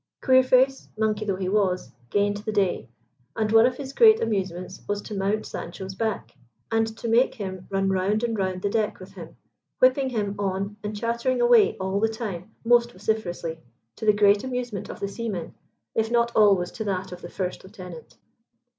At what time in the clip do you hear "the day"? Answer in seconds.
2.37-2.89